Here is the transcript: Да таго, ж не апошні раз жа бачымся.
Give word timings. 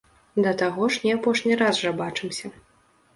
Да 0.43 0.53
таго, 0.61 0.87
ж 0.95 1.03
не 1.07 1.11
апошні 1.17 1.57
раз 1.59 1.81
жа 1.83 1.91
бачымся. 1.99 2.47